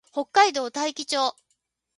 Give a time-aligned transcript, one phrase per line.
[0.11, 1.35] 北海道大樹町